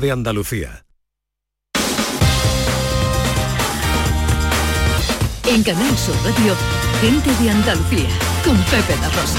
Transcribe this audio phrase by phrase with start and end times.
[0.00, 0.84] de Andalucía.
[5.46, 6.54] En Canal Sur Radio,
[7.00, 8.08] gente de Andalucía,
[8.44, 9.38] con Pepe La Rosa.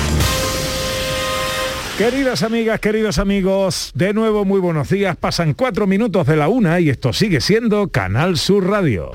[1.97, 5.15] Queridas amigas, queridos amigos, de nuevo muy buenos días.
[5.17, 9.11] Pasan cuatro minutos de la una y esto sigue siendo Canal Sur Radio.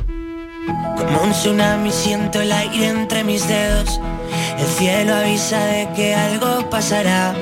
[0.96, 4.00] Como un tsunami siento el aire entre mis dedos.
[4.58, 7.34] El cielo avisa de que algo pasará.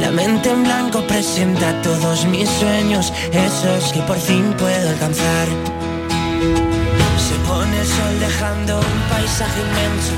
[0.00, 5.48] La mente en blanco presenta todos mis sueños, esos que por fin puedo alcanzar.
[7.18, 10.14] Se pone el sol dejando un paisaje inmenso,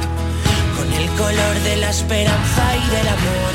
[0.76, 3.52] con el color de la esperanza y del amor.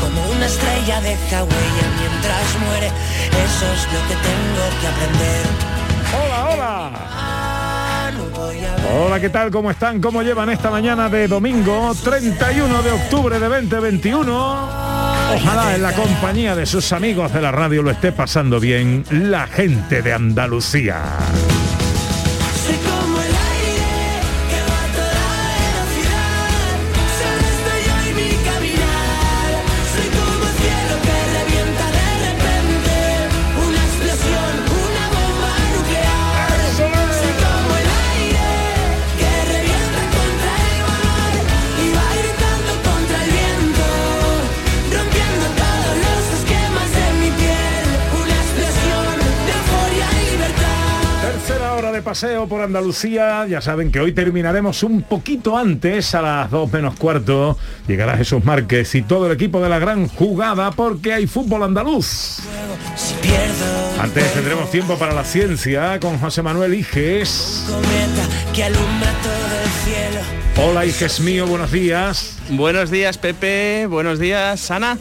[0.00, 5.46] Como una estrella deja huella mientras muere, eso es lo que tengo que aprender.
[6.16, 7.06] Hola, hola.
[8.94, 9.50] Hola, ¿qué tal?
[9.50, 10.00] ¿Cómo están?
[10.00, 14.95] ¿Cómo llevan esta mañana de domingo 31 de octubre de 2021?
[15.34, 19.46] Ojalá en la compañía de sus amigos de la radio lo esté pasando bien la
[19.46, 21.02] gente de Andalucía.
[52.16, 53.46] Paseo por Andalucía.
[53.46, 57.58] Ya saben que hoy terminaremos un poquito antes, a las 2 menos cuarto.
[57.86, 62.38] Llegará Jesús Márquez y todo el equipo de la gran jugada porque hay fútbol andaluz.
[64.00, 67.66] Antes tendremos tiempo para la ciencia con José Manuel Iges.
[68.54, 69.12] que alumbra.
[70.58, 72.38] Hola Iges mío, buenos días.
[72.48, 73.86] Buenos días, Pepe.
[73.86, 74.96] Buenos días, Ana.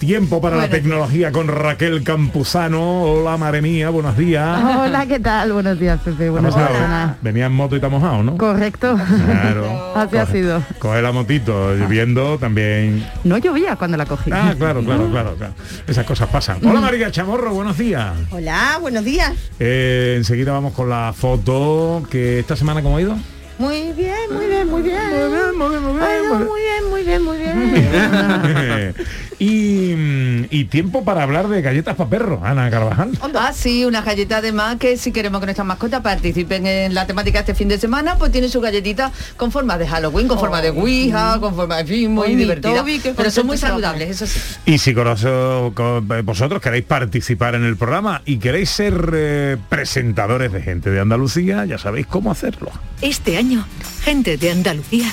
[0.00, 3.02] Tiempo para la tecnología con Raquel Campuzano.
[3.02, 4.60] Hola, madre mía, buenos días.
[4.76, 5.52] Hola, ¿qué tal?
[5.52, 6.30] Buenos días, Pepe.
[6.30, 7.16] Buenos días, Ana.
[7.22, 8.36] Venía en moto y te ha mojado, ¿no?
[8.36, 8.96] Correcto.
[8.96, 9.92] Claro.
[9.96, 10.62] Así ha sido.
[10.80, 13.06] Coge la motito, lloviendo también.
[13.22, 14.32] No llovía cuando la cogí.
[14.32, 15.54] Ah, claro, claro, claro, claro.
[15.86, 16.58] Esas cosas pasan.
[16.66, 18.14] Hola María Chamorro, buenos días.
[18.30, 19.32] Hola, buenos días.
[19.60, 23.16] Eh, enseguida vamos con la foto que esta semana cómo ha ido.
[23.58, 25.00] Muy bien, muy bien, muy bien.
[25.10, 28.94] Muy bien, muy bien, muy bien, muy bien, muy bien, muy bien.
[29.38, 33.12] y, mm, y tiempo para hablar de galletas para perro, Ana Carvajal.
[33.34, 37.40] Ah, sí, una galleta además que si queremos que nuestras mascotas participen en la temática
[37.40, 40.70] este fin de semana, pues tiene su galletita con forma de Halloween, con forma de
[40.70, 42.84] Ouija, con forma de fin, muy divertida.
[43.16, 44.40] Pero son muy saludables, eso sí.
[44.66, 50.52] Y si conoce- co- vosotros queréis participar en el programa y queréis ser eh, presentadores
[50.52, 52.70] de gente de Andalucía, ya sabéis cómo hacerlo.
[53.00, 53.64] Este año,
[54.02, 55.12] gente de Andalucía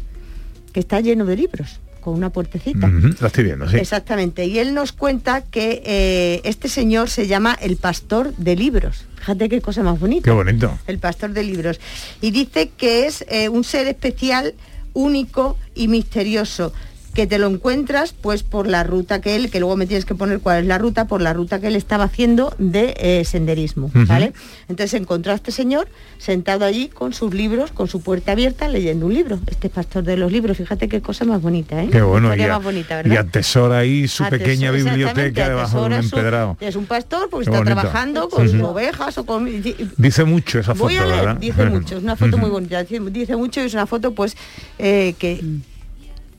[0.73, 1.79] que está lleno de libros.
[2.01, 2.87] Con una puertecita.
[2.87, 3.77] Ujú, La estoy viendo, sí.
[3.77, 4.45] Exactamente.
[4.45, 9.05] Y él nos cuenta que eh, este señor se llama el pastor de libros.
[9.17, 10.25] Fíjate qué cosa más bonita.
[10.25, 10.77] Qué bonito.
[10.87, 11.79] El pastor de libros.
[12.19, 14.53] Y dice que es eh, un ser especial,
[14.93, 16.73] único y misterioso
[17.13, 20.15] que te lo encuentras pues por la ruta que él, que luego me tienes que
[20.15, 23.91] poner cuál es la ruta, por la ruta que él estaba haciendo de eh, senderismo.
[23.93, 24.31] ¿vale?
[24.69, 29.07] Entonces encontró a este señor sentado allí con sus libros, con su puerta abierta, leyendo
[29.07, 29.39] un libro.
[29.47, 31.89] Este pastor de los libros, fíjate qué cosa más bonita, ¿eh?
[31.91, 32.33] Qué bueno.
[32.35, 33.25] Y, a- más bonita, y ¿verdad?
[33.27, 36.57] atesora ahí su Atesora- pequeña biblioteca debajo de un atesora su- empedrado.
[36.61, 37.81] Es un pastor porque Qué está bonito.
[37.81, 38.67] trabajando con sus Ujú.
[38.67, 39.49] ovejas o con...
[39.97, 41.37] Dice mucho esa foto, Voy a leer, ¿verdad?
[41.37, 44.37] dice mucho, es una foto muy bonita, dice, dice mucho y es una foto pues
[44.79, 45.43] eh, que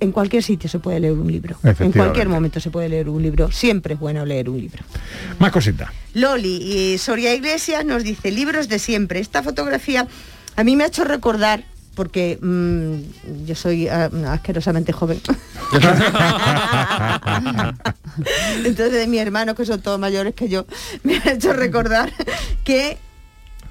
[0.02, 3.22] en cualquier sitio se puede leer un libro, en cualquier momento se puede leer un
[3.22, 4.84] libro, siempre es bueno leer un libro.
[5.38, 5.90] Más cositas.
[6.14, 9.20] Loli y Soria Iglesias nos dice libros de siempre.
[9.20, 10.06] Esta fotografía
[10.56, 11.64] a mí me ha hecho recordar
[11.94, 15.20] porque mm, yo soy ah, asquerosamente joven.
[18.64, 20.66] Entonces mis hermanos, que son todos mayores que yo,
[21.02, 22.12] me ha hecho recordar
[22.64, 22.98] que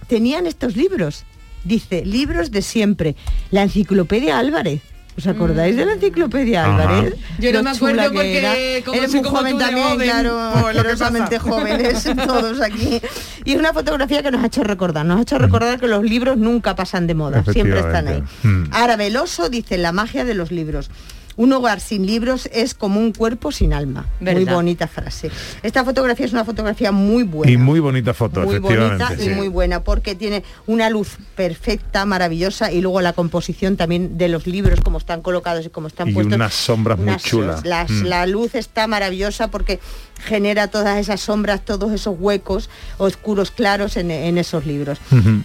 [0.07, 1.25] tenían estos libros.
[1.63, 3.15] Dice, libros de siempre.
[3.51, 4.81] La enciclopedia Álvarez.
[5.17, 6.87] ¿Os acordáis de la enciclopedia Ajá.
[6.89, 7.15] Álvarez?
[7.37, 8.85] Yo no Lo me acuerdo porque era.
[8.85, 10.37] como Eres soy muy como joven también, joven, claro,
[11.39, 11.39] pasa.
[11.39, 13.01] jóvenes todos aquí.
[13.43, 16.03] Y es una fotografía que nos ha hecho recordar, nos ha hecho recordar que los
[16.03, 18.17] libros nunca pasan de moda, siempre están ahí.
[18.23, 18.69] Efectivamente.
[18.71, 18.73] Mm.
[18.73, 20.89] Ara Veloso dice la magia de los libros.
[21.37, 24.05] Un hogar sin libros es como un cuerpo sin alma.
[24.19, 24.55] Muy ¿Verdad?
[24.55, 25.31] bonita frase.
[25.63, 29.03] Esta fotografía es una fotografía muy buena Y muy bonita foto, muy efectivamente.
[29.05, 34.17] bonita y muy buena porque tiene una luz perfecta, maravillosa y luego la composición también
[34.17, 36.35] de los libros, como están colocados y como están Y puestos.
[36.35, 37.65] unas sombras muy chulas.
[37.65, 38.05] las- Mm.
[38.05, 39.79] La luz está maravillosa porque
[40.23, 42.69] genera todas esas sombras, todos esos huecos
[42.99, 44.99] oscuros claros en, en esos libros.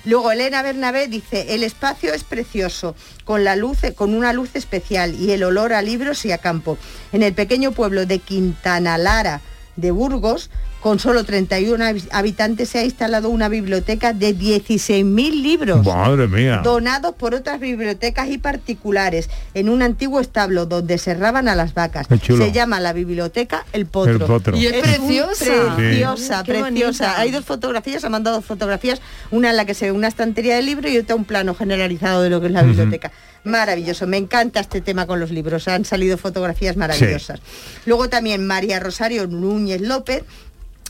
[0.05, 2.95] Luego Elena Bernabé dice, el espacio es precioso,
[3.25, 6.79] con la luz, con una luz especial y el olor a libros y a campo.
[7.13, 9.41] En el pequeño pueblo de Quintana Lara
[9.77, 10.51] de Burgos,
[10.81, 15.85] con solo 31 hab- habitantes, se ha instalado una biblioteca de 16.000 libros.
[15.85, 16.61] Madre mía.
[16.63, 22.07] Donados por otras bibliotecas y particulares en un antiguo establo donde cerraban a las vacas.
[22.25, 24.13] Se llama la biblioteca El Potro.
[24.13, 24.57] El Potro.
[24.57, 25.75] Y es un- preciosa.
[25.77, 26.53] Preciosa, Sí.
[26.53, 27.19] Preciosa.
[27.21, 29.01] Hay dos fotografías, ha mandado dos fotografías,
[29.31, 32.23] una en la que se ve una estantería de libros y otra un plano generalizado
[32.23, 33.11] de lo que es la biblioteca.
[33.47, 37.41] Maravilloso, me encanta este tema con los libros, han salido fotografías maravillosas.
[37.85, 40.25] Luego también María Rosario Núñez López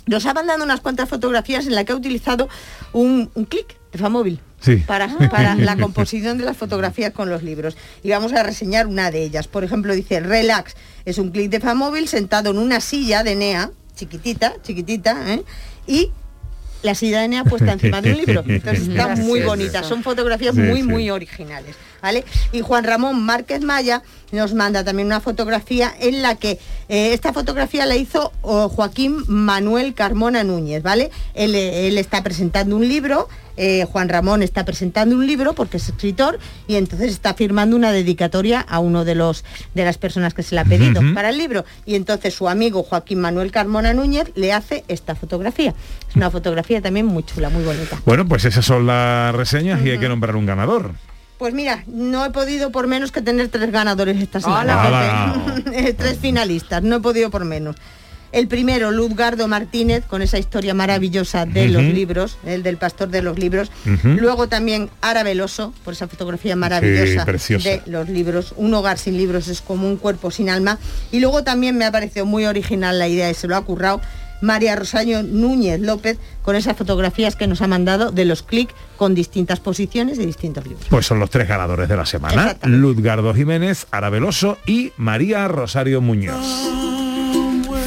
[0.06, 2.48] nos ha mandado unas cuantas fotografías en las que ha utilizado
[2.94, 4.40] un, un clic de Famóvil.
[4.58, 4.76] Sí.
[4.86, 7.76] Para, para la composición de las fotografías con los libros.
[8.02, 9.48] Y vamos a reseñar una de ellas.
[9.48, 10.76] Por ejemplo, dice Relax.
[11.04, 15.44] Es un clic de Famóvil sentado en una silla de NEA, chiquitita, chiquitita, ¿eh?
[15.86, 16.10] y
[16.86, 18.44] la silla de NEA puesta encima de un libro.
[18.48, 19.46] Entonces está muy Gracioso.
[19.46, 19.82] bonita.
[19.82, 21.76] Son fotografías muy, muy originales.
[22.00, 22.24] ¿Vale?
[22.52, 27.32] Y Juan Ramón Márquez Maya nos manda también una fotografía en la que eh, esta
[27.32, 31.10] fotografía la hizo oh, Joaquín Manuel Carmona Núñez, ¿vale?
[31.34, 35.78] Él, eh, él está presentando un libro, eh, Juan Ramón está presentando un libro porque
[35.78, 39.44] es escritor y entonces está firmando una dedicatoria a uno de los
[39.74, 42.82] de las personas que se le ha pedido para el libro y entonces su amigo
[42.82, 45.74] Joaquín Manuel Carmona Núñez le hace esta fotografía.
[46.08, 48.00] Es una fotografía también muy chula, muy bonita.
[48.04, 50.92] Bueno, pues esas son las reseñas y hay que nombrar un ganador.
[51.38, 55.34] Pues mira, no he podido por menos que tener tres ganadores esta semana.
[55.98, 57.76] Tres finalistas, no he podido por menos.
[58.32, 63.22] El primero, Luzgardo Martínez, con esa historia maravillosa de los libros, el del pastor de
[63.22, 63.70] los libros.
[64.02, 68.54] Luego también Ara Veloso, por esa fotografía maravillosa de los libros.
[68.56, 70.78] Un hogar sin libros es como un cuerpo sin alma.
[71.12, 74.00] Y luego también me ha parecido muy original la idea y se lo ha currado.
[74.40, 79.14] María Rosario Núñez López con esas fotografías que nos ha mandado de los clics con
[79.14, 80.86] distintas posiciones de distintos libros.
[80.90, 82.56] Pues son los tres ganadores de la semana.
[82.64, 87.05] Luzgardo Jiménez, Arabeloso y María Rosario Muñoz.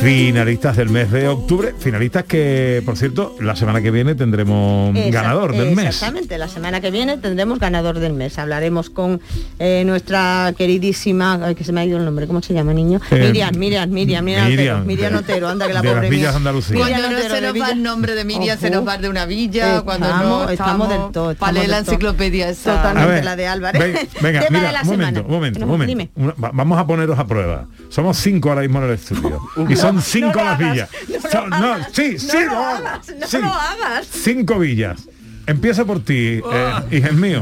[0.01, 5.11] Finalistas del mes de octubre, finalistas que, por cierto, la semana que viene tendremos Exact-
[5.11, 5.87] ganador del mes.
[5.87, 8.39] Exactamente, la semana que viene tendremos ganador del mes.
[8.39, 9.19] Hablaremos con
[9.59, 13.01] eh, nuestra queridísima, ay, que se me ha ido el nombre, ¿cómo se llama, niño?
[13.11, 14.77] Eh, Miriam, Miriam, Miriam, Miriam, Miriam.
[14.77, 16.75] Otero, Miriam Otero, anda que la De las villas Andalucía.
[16.77, 19.09] Miriam Cuando no Otero se nos va el nombre de Miriam, se nos va de
[19.09, 22.75] una villa, cuando no Estamos- del todo, leer la enciclopedia esa.
[22.77, 23.03] Totalmente.
[23.11, 23.81] A ver, la de Álvarez.
[23.81, 25.21] ven- venga, Tema mira, de la un momento, semana.
[25.27, 25.87] un momento, No, momento.
[25.89, 26.09] dime.
[26.15, 27.65] Una- va- vamos a poneros a prueba.
[27.89, 29.41] Somos cinco ahora mismo en el estudio.
[29.69, 30.89] y son cinco lo las hagas, villas.
[31.23, 33.37] no Son- lo no, sí, no sí, lo no, hagas, no sí.
[33.39, 34.07] lo hagas.
[34.11, 34.99] Cinco villas.
[35.47, 36.51] Empieza por ti, Oh.
[36.53, 37.41] eh, hija mío.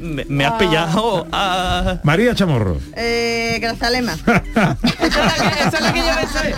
[0.00, 2.00] Me, me has pillado a...
[2.02, 2.78] María Chamorro.
[2.96, 4.14] Eh, Grazalema.
[4.26, 4.76] Esa
[5.68, 6.54] es la que yo me sé.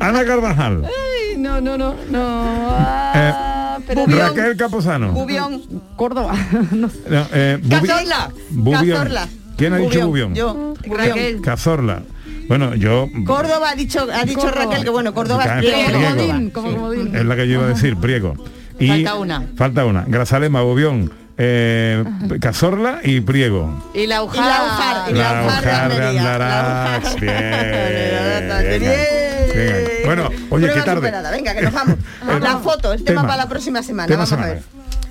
[0.00, 0.84] Ana Carvajal.
[0.84, 2.68] Ay, no, no, no, no.
[2.76, 5.12] Ah, pero Raquel Capozano.
[5.12, 5.62] Bubión.
[5.96, 6.34] Córdoba.
[6.72, 6.90] No,
[7.32, 8.30] eh, Bubi- Cazorla.
[8.50, 8.90] Bubión.
[8.98, 9.28] Cazorla.
[9.56, 10.34] ¿Quién ha dicho Bubión, Bubión?
[10.34, 10.74] yo.
[10.96, 11.40] Raquel.
[11.40, 12.02] Cazorla.
[12.48, 14.64] Bueno, yo Córdoba ha dicho, ha dicho Córdoba.
[14.66, 16.52] Raquel que bueno, Córdoba es Priego.
[16.52, 18.34] Comodín, es la que yo iba a decir, Priego.
[18.78, 19.42] Y Falta una.
[19.56, 20.04] Falta una.
[20.06, 22.04] Grazalema, Bobión, eh,
[22.40, 23.82] Cazorla y Priego.
[23.94, 25.10] Y la Y la Ujar.
[25.10, 26.18] Y La la Ujar de.
[26.18, 27.04] Andarax.
[27.04, 27.20] La Ujar.
[27.20, 28.80] Bien, Bien.
[29.54, 29.84] bien.
[30.04, 30.96] Bueno, oye, Prueba qué tarde.
[31.00, 31.30] superada.
[31.30, 31.96] Venga, que nos vamos.
[32.28, 33.28] El la foto, el tema, tema.
[33.28, 34.06] para la próxima semana.
[34.08, 34.52] Tema vamos a semana.
[34.54, 34.62] ver.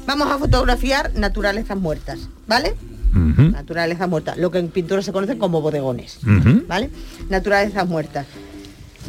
[0.05, 2.75] Vamos a fotografiar naturalezas muertas, ¿vale?
[3.13, 6.19] Naturaleza muerta, lo que en pintura se conoce como bodegones.
[6.67, 6.89] ¿vale?
[7.29, 8.25] Naturalezas muertas.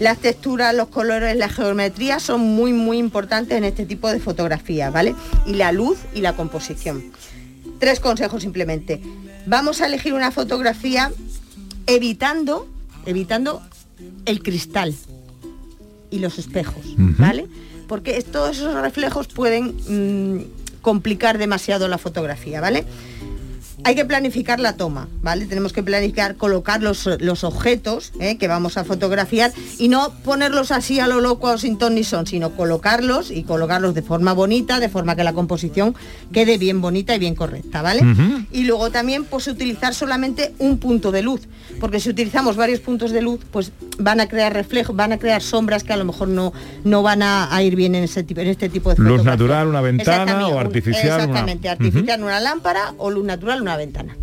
[0.01, 4.91] Las texturas, los colores, la geometría son muy muy importantes en este tipo de fotografía,
[4.91, 5.15] ¿vale?
[5.47, 7.13] Y la luz y la composición.
[7.79, 9.01] Tres consejos simplemente.
[9.47, 11.13] Vamos a elegir una fotografía
[11.87, 12.67] evitando,
[13.07, 13.63] evitando
[14.25, 14.95] el cristal
[16.11, 16.95] y los espejos.
[16.97, 17.47] ¿vale?
[17.87, 20.45] Porque todos esos reflejos pueden mm,
[20.81, 22.85] complicar demasiado la fotografía, ¿vale?
[23.87, 25.47] Hay que planificar la toma, ¿vale?
[25.47, 28.39] Tenemos que planificar, colocar los, los objetos ¿eh?
[28.39, 32.03] que vamos a fotografiar y no ponerlos así a lo loco o sin ton ni
[32.05, 35.95] son, sino colocarlos y colocarlos de forma bonita, de forma que la composición
[36.33, 38.01] quede bien bonita y bien correcta, ¿vale?
[38.53, 41.43] Y luego también pues utilizar solamente un punto de luz,
[41.79, 45.43] porque si utilizamos varios puntos de luz, pues van a crear reflejos, van a crear
[45.43, 46.53] sombras que a lo mejor no,
[46.85, 49.69] no van a, a ir bien en, ese tipo, en este tipo de Luz natural,
[49.69, 51.05] una ventana o artificial.
[51.07, 54.17] una- Exactamente, artificial una lámpara o luz natural una ventana.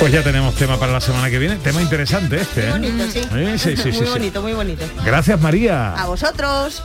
[0.00, 1.56] Pues ya tenemos tema para la semana que viene.
[1.56, 2.70] Tema interesante este, ¿eh?
[2.70, 3.20] Muy bonito, sí.
[3.36, 4.12] Eh, sí, sí, sí, muy sí.
[4.12, 4.84] bonito, muy bonito.
[5.04, 5.94] Gracias, María.
[5.94, 6.82] A vosotros.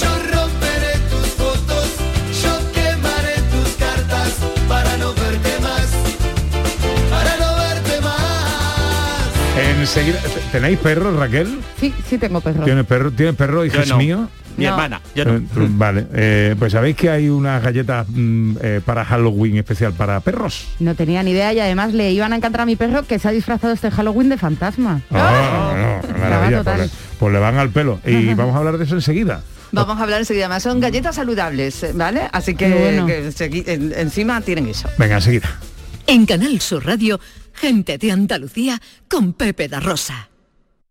[0.00, 1.86] Yo romperé tus fotos,
[2.42, 4.34] yo quemaré tus cartas
[4.68, 5.86] para no verte más,
[7.10, 9.78] para no verte más.
[9.78, 10.18] Enseguida,
[10.52, 11.60] ¿tenéis perros, Raquel?
[11.80, 12.64] Sí, sí tengo perro.
[12.64, 13.96] ¿Tienes perro, ¿Tienes perro, hijo Yo no.
[13.96, 14.28] mío?
[14.56, 14.72] Mi No.
[14.72, 15.36] hermana, yo no.
[15.36, 20.20] Eh, Vale, eh, pues sabéis que hay unas galletas mm, eh, para Halloween especial para
[20.20, 20.66] perros.
[20.80, 23.28] No tenía ni idea y además le iban a encantar a mi perro que se
[23.28, 25.00] ha disfrazado este Halloween de fantasma.
[25.10, 26.76] Ah, no, maravilla, total.
[26.76, 28.00] pues, le- pues le van al pelo.
[28.04, 29.42] Y vamos a hablar de eso enseguida.
[29.72, 30.62] Vamos a hablar enseguida más.
[30.64, 32.22] Son galletas saludables, ¿vale?
[32.32, 33.06] Así que, Qué bueno.
[33.06, 34.88] que segui- en- encima tienen eso.
[34.98, 35.48] Venga, enseguida.
[36.08, 37.20] En Canal Sur Radio,
[37.54, 40.29] gente de Andalucía con Pepe da Rosa.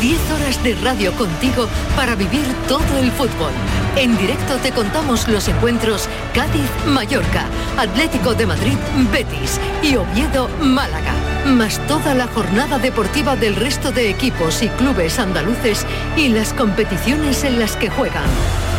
[0.00, 3.52] 10 horas de radio contigo para vivir todo el fútbol.
[3.96, 7.46] En directo te contamos los encuentros Cádiz-Mallorca,
[7.76, 11.14] Atlético de Madrid-Betis y Oviedo-Málaga.
[11.46, 15.84] Más toda la jornada deportiva del resto de equipos y clubes andaluces
[16.16, 18.24] y las competiciones en las que juegan.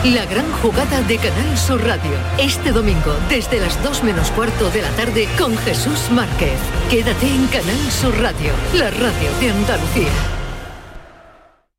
[0.06, 2.12] La gran jugada de Canal Sur Radio.
[2.38, 6.60] Este domingo, desde las 2 menos cuarto de la tarde, con Jesús Márquez.
[6.90, 10.43] Quédate en Canal Sur Radio, la radio de Andalucía.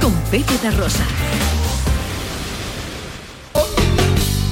[0.00, 1.04] con Pepe da Rosa.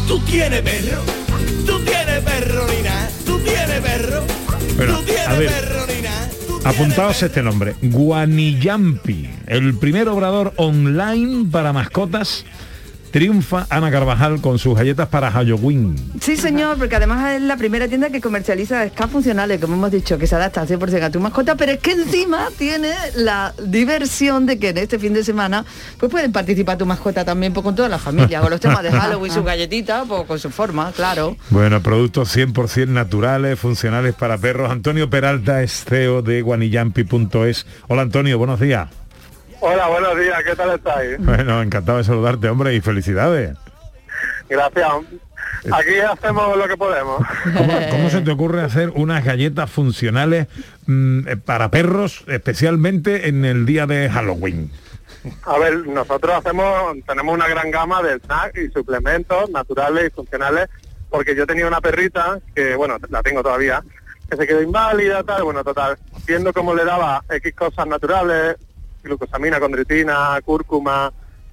[0.06, 1.02] Tú tienes perro,
[1.66, 4.22] tú tienes perro, Nina, tú tienes perro,
[4.76, 5.50] Bueno, tú tienes a ver.
[5.50, 6.28] perro, Nina.
[6.64, 12.44] Apuntaos este nombre, Guanillampi, el primer obrador online para mascotas
[13.14, 15.94] triunfa Ana Carvajal con sus galletas para Halloween.
[16.20, 20.18] Sí, señor, porque además es la primera tienda que comercializa ska funcionales, como hemos dicho,
[20.18, 24.46] que se adapta al 100% a tu mascota, pero es que encima tiene la diversión
[24.46, 25.64] de que en este fin de semana
[26.00, 28.90] pues pueden participar tu mascota también pues, con toda la familia, con los temas de
[28.90, 31.36] Halloween, sus galletitas, pues, con su forma, claro.
[31.50, 34.72] Bueno, productos 100% naturales, funcionales para perros.
[34.72, 37.64] Antonio Peralta es CEO de guanillampi.es.
[37.86, 39.03] Hola Antonio, buenos días.
[39.66, 41.16] Hola, buenos días, ¿qué tal estáis?
[41.24, 43.56] Bueno, encantado de saludarte, hombre, y felicidades.
[44.46, 44.88] Gracias.
[45.72, 47.26] Aquí hacemos lo que podemos.
[47.56, 50.48] ¿Cómo, cómo se te ocurre hacer unas galletas funcionales
[50.84, 54.70] mm, eh, para perros, especialmente en el día de Halloween?
[55.44, 60.68] A ver, nosotros hacemos, tenemos una gran gama de snacks y suplementos naturales y funcionales,
[61.08, 63.82] porque yo tenía una perrita, que bueno, la tengo todavía,
[64.28, 68.56] que se quedó inválida, tal, bueno, total, viendo cómo le daba X cosas naturales,
[69.04, 71.12] glucosamina, condritina, cúrcuma,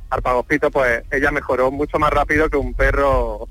[0.10, 3.48] arpagofito, pues ella mejoró mucho más rápido que un perro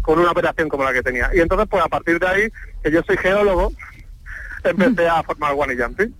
[0.00, 1.30] con una operación como la que tenía.
[1.32, 2.42] Y entonces, pues a partir de ahí,
[2.82, 3.72] que yo soy geólogo,
[4.64, 6.14] empecé a formar One Jumping.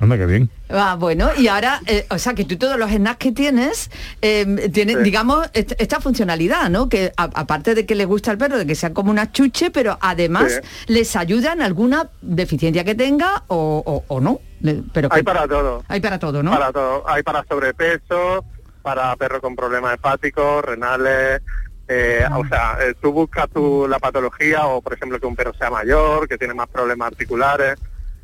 [0.00, 0.50] Anda, qué bien.
[0.68, 3.90] Ah, bueno, y ahora, eh, o sea, que tú todos los snacks que tienes,
[4.20, 5.02] eh, tienen, Sí.
[5.04, 6.88] digamos, est- esta funcionalidad, ¿no?
[6.88, 9.70] Que a- aparte de que le gusta al perro, de que sea como una chuche,
[9.70, 14.40] pero además les ayuda en alguna deficiencia que tenga o, o- o no.
[14.64, 15.84] Le- Pero Hay que- para todo.
[15.88, 16.50] Hay para todo, ¿no?
[16.50, 17.04] Para todo.
[17.06, 18.44] Hay para sobrepeso,
[18.82, 21.42] para perros con problemas hepáticos, renales.
[21.86, 22.38] eh, Ah.
[22.38, 25.68] O sea, eh, tú buscas tu, la patología o, por ejemplo, que un perro sea
[25.68, 27.78] mayor, que tiene más problemas articulares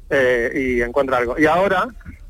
[0.08, 1.38] eh, y encuentra algo.
[1.38, 1.86] Y ahora,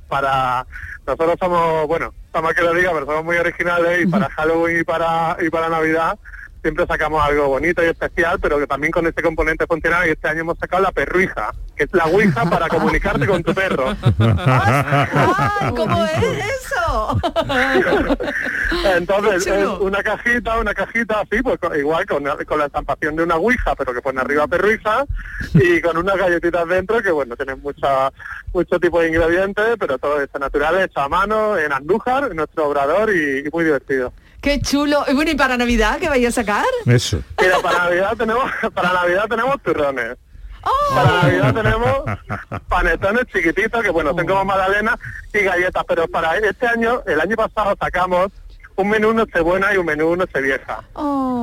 [0.08, 0.66] para
[1.06, 4.84] nosotros somos, bueno, estamos que lo diga, pero somos muy originales y para Halloween y
[4.84, 6.18] para y para Navidad
[6.62, 10.28] siempre sacamos algo bonito y especial, pero que también con este componente funcional y este
[10.28, 13.96] año hemos sacado la perruija, que es la ouija para comunicarte con tu perro.
[14.18, 17.18] ¡Ay, ¿Cómo es eso?
[18.84, 23.36] Entonces, es una cajita, una cajita así, pues igual con, con la estampación de una
[23.36, 25.06] ouija, pero que pone arriba perruija,
[25.54, 28.12] y con unas galletitas dentro que, bueno, tienen mucha,
[28.52, 32.68] mucho tipo de ingredientes, pero todo esto natural, hecho a mano, en Andújar, en nuestro
[32.68, 34.12] obrador, y, y muy divertido.
[34.42, 35.06] Qué chulo.
[35.08, 36.66] Y bueno, ¿y para Navidad qué vais a sacar?
[36.84, 37.22] Eso.
[37.40, 40.18] Mira, para Navidad tenemos, para Navidad tenemos turrones.
[40.62, 40.94] ¡Oh!
[40.94, 44.96] Para Navidad tenemos panetones chiquititos, que bueno, son como magdalenas
[45.32, 48.28] y galletas, pero para este año, el año pasado sacamos
[48.80, 50.82] un menú Nochebuena y un menú Nochevieja.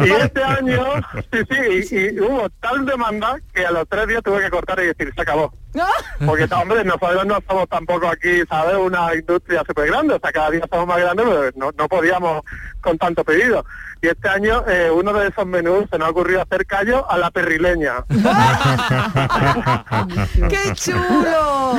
[0.00, 0.84] Y este año,
[1.30, 4.80] sí, sí, y, y hubo tal demanda que a los tres días tuve que cortar
[4.80, 5.52] y decir, se acabó.
[6.26, 8.76] Porque, hombre, nosotros no somos tampoco aquí, ¿sabes?
[8.76, 12.42] Una industria súper grande, o sea, cada día somos más grandes, pero no, no podíamos
[12.80, 13.64] con tanto pedido.
[14.02, 17.18] Y este año, eh, uno de esos menús se nos ha ocurrido hacer callo a
[17.18, 18.04] la perrileña.
[20.48, 21.74] ¡Qué chulo!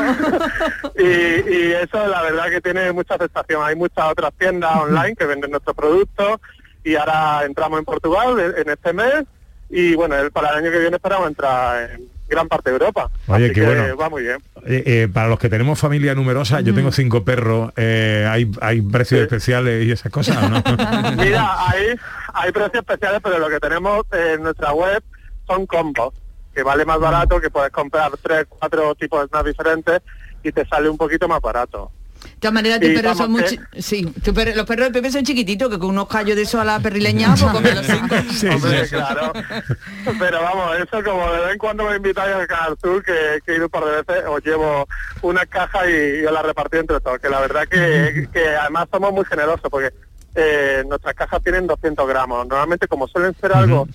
[0.95, 3.63] y, y eso la verdad que tiene mucha aceptación.
[3.63, 6.39] Hay muchas otras tiendas online que venden nuestros productos
[6.83, 9.23] y ahora entramos en Portugal en en este mes
[9.69, 13.09] y bueno, el- para el año que viene esperamos entrar en gran parte de Europa.
[13.27, 13.97] Oye, Así qué que bueno.
[13.97, 14.37] va muy bien.
[14.65, 18.81] Eh, eh, para los que tenemos familia numerosa, yo tengo cinco perros, eh, hay, hay
[18.81, 20.61] precios especiales y esas cosas, ¿o ¿no?
[21.17, 21.95] Mira, hay,
[22.33, 25.03] hay precios especiales, pero lo que tenemos en nuestra web
[25.45, 26.13] son combos,
[26.55, 30.01] que vale más barato, que puedes comprar tres, cuatro tipos de snacks diferentes
[30.43, 31.91] y te sale un poquito más barato.
[32.23, 33.43] De todas maneras, tus Y perros son muy...
[33.43, 36.59] que- chi- Sí, los perros de Pepe son chiquititos, que con unos callos de eso
[36.61, 38.15] a la perrileña, pues comen los cinco.
[38.55, 39.33] Hombre, claro.
[40.19, 43.51] Pero vamos, eso como de vez en cuando me invitáis al Canal Sur, que, que
[43.53, 44.87] he ido un par de veces, os llevo
[45.21, 47.19] una caja y, y os la repartí entre todos.
[47.19, 49.91] Que la verdad que, que además somos muy generosos, porque
[50.35, 52.47] eh, nuestras cajas tienen 200 gramos.
[52.47, 53.87] Normalmente, como suelen ser algo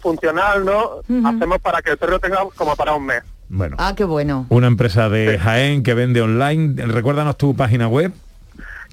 [0.00, 1.00] funcional, ¿no?
[1.26, 3.22] Hacemos para que el perro tenga como para un mes.
[3.48, 3.76] Bueno.
[3.78, 4.46] Ah, qué bueno.
[4.50, 6.84] Una empresa de Jaén que vende online.
[6.86, 8.12] Recuérdanos tu página web.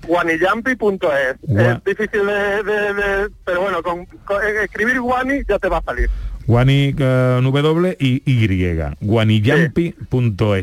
[0.08, 0.78] Guanillampi.es.
[1.48, 5.68] Gua- Es difícil de, de- de- pero bueno, con, con- eh, escribir guani ya te
[5.68, 6.10] va a salir.
[6.48, 8.80] Guani eh, W y Y.
[9.02, 10.06] Guanillampi.es.
[10.10, 10.56] Punto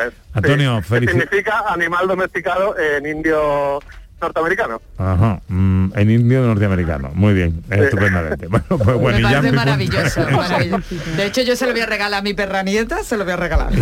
[0.00, 0.12] es.
[0.32, 3.80] Antonio, Sí, que felici- significa animal domesticado en indio
[4.20, 4.80] norteamericano.
[4.98, 7.10] Ajá, mm, en indio norteamericano.
[7.14, 8.46] Muy bien, estupendamente.
[8.46, 10.94] Bueno, pues Me parece maravilloso, maravilloso.
[11.16, 13.32] De hecho, yo se lo voy a regalar a mi perra nieta, se lo voy
[13.34, 13.72] a regalar.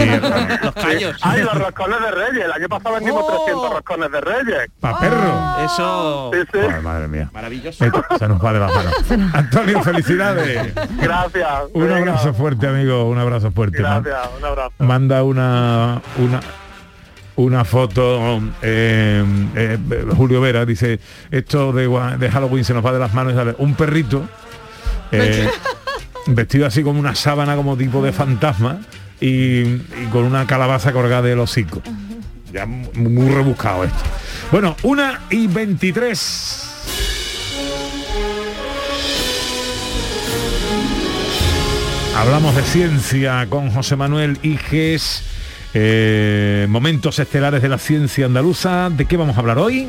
[0.62, 1.18] Los callos.
[1.22, 2.44] Ay, los roscones de Reyes.
[2.44, 4.68] El año pasado vendimos 300 roscones de Reyes.
[4.80, 5.64] ¡Pa perro!
[5.64, 6.30] Eso...
[6.34, 6.58] Sí, sí.
[6.58, 7.30] Ay, madre mía.
[7.32, 7.84] Maravilloso.
[7.84, 8.94] Esto se nos va de las manos.
[9.34, 10.74] Antonio, felicidades.
[11.00, 11.48] Gracias.
[11.72, 13.04] Un abrazo fuerte, amigo.
[13.08, 13.80] Un abrazo fuerte.
[13.82, 14.72] Man- Gracias, un abrazo.
[14.78, 16.40] Manda una una
[17.36, 19.24] una foto, eh,
[19.56, 19.78] eh,
[20.16, 24.28] Julio Vera dice, esto de, Halloween se nos va de las manos, un perrito
[25.10, 25.48] eh,
[26.26, 28.80] vestido así como una sábana como tipo de fantasma
[29.20, 29.78] y,
[30.10, 31.82] con una calabaza colgada del hocico.
[32.52, 34.02] Ya muy rebuscado esto.
[34.50, 36.68] Bueno, una y 23.
[42.14, 45.31] Hablamos de ciencia con José Manuel y Iges
[45.74, 48.90] eh, momentos estelares de la ciencia andaluza.
[48.90, 49.88] ¿De qué vamos a hablar hoy?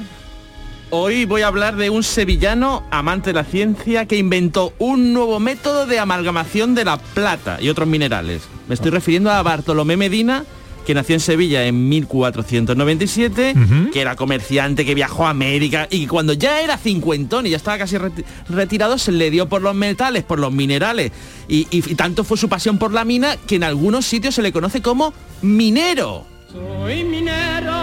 [0.96, 5.40] Hoy voy a hablar de un sevillano amante de la ciencia que inventó un nuevo
[5.40, 8.44] método de amalgamación de la plata y otros minerales.
[8.68, 10.46] Me estoy refiriendo a Bartolomé Medina,
[10.86, 13.54] que nació en Sevilla en 1497,
[13.92, 17.78] que era comerciante, que viajó a América y cuando ya era cincuentón y ya estaba
[17.78, 21.12] casi reti- retirado, se le dio por los metales, por los minerales.
[21.48, 24.42] Y, y- y tanto fue su pasión por la mina que en algunos sitios se
[24.42, 26.26] le conoce como minero.
[26.52, 27.74] Soy minero.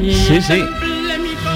[0.00, 0.62] Sí, sí.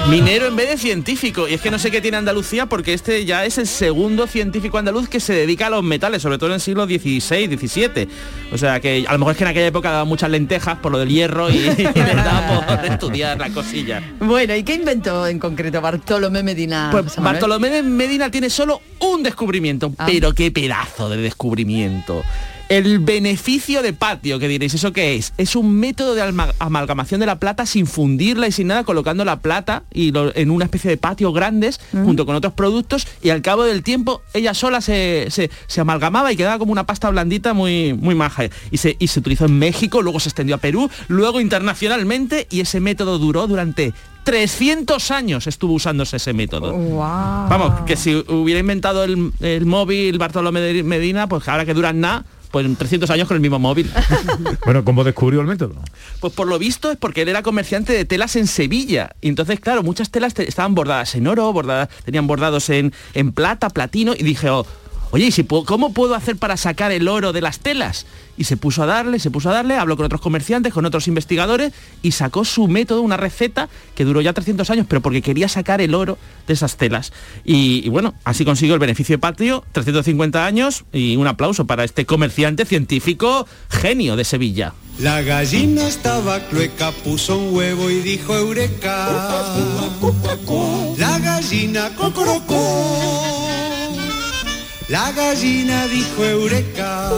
[0.09, 1.47] Minero en vez de científico.
[1.47, 4.77] Y es que no sé qué tiene Andalucía porque este ya es el segundo científico
[4.77, 7.19] andaluz que se dedica a los metales, sobre todo en el siglo XVI,
[7.57, 8.07] XVII.
[8.53, 10.91] O sea que a lo mejor es que en aquella época daba muchas lentejas por
[10.93, 14.01] lo del hierro y, y le daba por estudiar la cosilla.
[14.19, 16.89] Bueno, ¿y qué inventó en concreto Bartolomé Medina?
[16.91, 17.17] Pues?
[17.17, 20.05] Bartolomé Medina tiene solo un descubrimiento, Ah.
[20.07, 22.23] pero qué pedazo de descubrimiento.
[22.69, 25.31] El beneficio de patio, que diréis, ¿eso qué es?
[25.37, 26.21] Es un método de
[26.59, 30.51] amalgamación de la plata sin fundirla y sin nada, colocando la plata y lo- en
[30.51, 34.53] una especie de patio grandes junto con otros productos y al cabo del tiempo ella
[34.53, 38.43] sola se, se- se amalgamaba y quedaba como una pasta blandita muy, muy maja.
[38.69, 42.59] Y se, y se utilizó en México, luego se extendió a Perú, luego internacionalmente y
[42.59, 43.93] ese método duró durante
[44.25, 46.73] 300 años estuvo usándose ese método.
[47.49, 52.01] Vamos, que si hubiera inventado el, el móvil Bartolomé de Medina, pues ahora que duran
[52.01, 53.91] nada, pues en 300 años con el mismo móvil.
[54.65, 55.75] Bueno, ¿cómo descubrió el método?
[56.19, 59.11] Pues por lo visto es porque él era comerciante de telas en Sevilla.
[59.21, 63.31] Y entonces, claro, muchas telas te- estaban bordadas en oro, bordadas, tenían bordados en, en
[63.31, 64.65] plata, platino, y dije, oh,
[65.11, 68.05] oye, ¿y si ¿cómo puedo hacer para sacar el oro de las telas?
[68.37, 71.07] Y se puso a darle, se puso a darle, habló con otros comerciantes, con otros
[71.07, 75.47] investigadores, y sacó su método, una receta que duró ya 300 años, pero porque quería
[75.47, 77.13] sacar el oro de esas telas.
[77.43, 82.05] Y, bueno, así consiguió el beneficio de patio, 350 años, y un aplauso para este
[82.05, 84.73] comerciante científico genio de Sevilla.
[84.99, 89.09] La gallina estaba clueca, puso un huevo y dijo eureka.
[90.97, 93.66] La gallina cocorocó.
[94.89, 97.09] La gallina dijo eureka.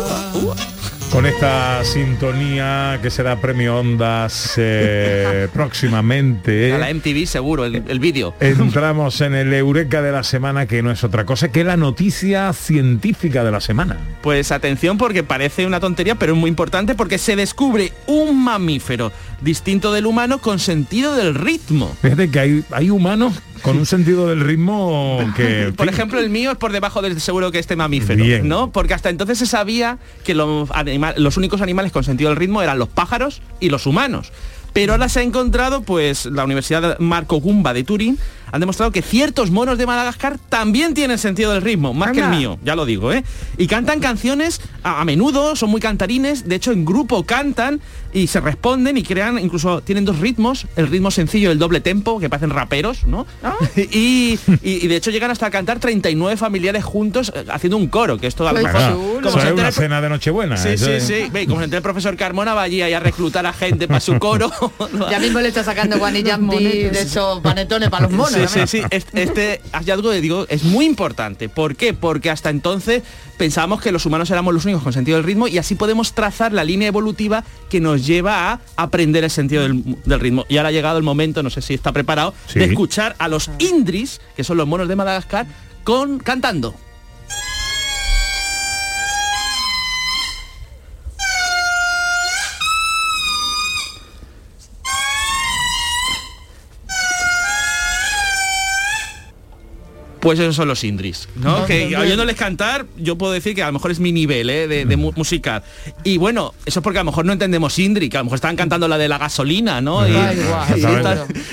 [1.11, 6.73] Con esta sintonía que será premio Ondas eh, próximamente.
[6.73, 8.33] A la MTV seguro, el, el vídeo.
[8.39, 12.53] Entramos en el Eureka de la semana, que no es otra cosa que la noticia
[12.53, 13.97] científica de la semana.
[14.21, 19.11] Pues atención porque parece una tontería, pero es muy importante porque se descubre un mamífero
[19.41, 21.95] distinto del humano con sentido del ritmo.
[22.01, 25.73] Fíjate que hay, hay humanos con un sentido del ritmo que...
[25.75, 28.47] Por ejemplo, el mío es por debajo del seguro que este mamífero, Bien.
[28.47, 28.71] ¿no?
[28.71, 30.69] Porque hasta entonces se sabía que los,
[31.17, 34.31] los únicos animales con sentido del ritmo eran los pájaros y los humanos.
[34.73, 38.19] Pero ahora se ha encontrado, pues, la Universidad Marco Gumba de Turín
[38.51, 42.29] han demostrado que ciertos monos de Madagascar también tienen sentido del ritmo, más que el
[42.29, 43.23] mío, ya lo digo, ¿eh?
[43.57, 47.81] Y cantan canciones a, a menudo, son muy cantarines, de hecho en grupo cantan
[48.11, 51.79] y se responden y crean, incluso tienen dos ritmos, el ritmo sencillo y el doble
[51.79, 53.27] tempo, que parecen raperos, ¿no?
[53.75, 57.87] y, y- y de hecho llegan hasta a cantar 39 familiares juntos eh, haciendo un
[57.87, 58.81] coro, que esto a lo Qué mejor...
[58.81, 58.97] chulo.
[58.97, 60.57] como Eso se es entera una el cena de Nochebuena.
[60.57, 61.29] Sí, sí, es- sí.
[61.31, 64.17] Ve, como se el profesor Carmona va allí ahí a reclutar a gente para su
[64.17, 64.51] coro.
[65.11, 68.38] Ya mismo le está sacando guanillas de esos panetones para los monos.
[68.47, 68.67] Sí, sí, también.
[68.67, 68.81] sí.
[68.91, 71.49] Este, este hallazgo, digo, es muy importante.
[71.49, 71.93] ¿Por qué?
[71.93, 73.03] Porque hasta entonces
[73.37, 76.51] pensábamos que los humanos éramos los únicos con sentido del ritmo y así podemos trazar
[76.53, 80.45] la línea evolutiva que nos lleva a aprender el sentido del, del ritmo.
[80.49, 82.59] Y ahora ha llegado el momento, no sé si está preparado, Sí.
[82.59, 85.45] de escuchar a los indris, que son los monos de Madagascar,
[85.83, 86.75] con cantando.
[100.19, 101.59] Pues esos son los indris, ¿no?
[101.59, 104.49] No, que no, oyéndoles cantar, yo puedo decir que a lo mejor es mi nivel
[104.49, 104.67] ¿eh?
[104.67, 105.63] de, de mu- musical.
[106.03, 108.35] Y bueno, eso es porque a lo mejor no entendemos indri, que a lo mejor
[108.35, 110.05] están cantando la de la gasolina, ¿no?
[110.07, 110.13] Y,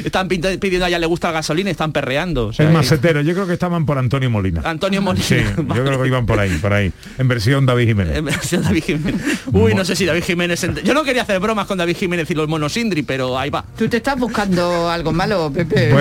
[0.05, 2.48] están, pidiendo a ella le gusta la gasolina y están perreando.
[2.48, 4.62] o sea, Es macetero, yo creo que estaban por Antonio Molina.
[4.64, 5.24] Antonio Molina.
[5.24, 6.92] Sí, yo creo que iban por ahí, por ahí.
[7.18, 8.16] En versión David Jiménez.
[8.16, 9.22] En versión David Jiménez.
[9.52, 10.62] Uy, no sé si David Jiménez...
[10.64, 13.50] ent- Yo no quería hacer bromas con David Jiménez y los monos indri, pero ahí
[13.50, 13.64] va.
[13.76, 15.92] Tú te estás buscando algo malo, Pepe.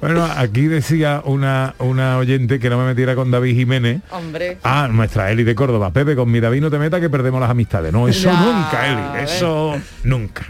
[0.00, 1.45] Bueno, aquí decía una,
[1.78, 4.00] una oyente que no me metiera con David Jiménez.
[4.10, 4.58] Hombre.
[4.62, 5.90] Ah, nuestra Eli de Córdoba.
[5.90, 7.92] Pepe, con mi David no te meta que perdemos las amistades.
[7.92, 9.24] No, eso Ya, nunca, Eli.
[9.24, 10.44] Eso nunca.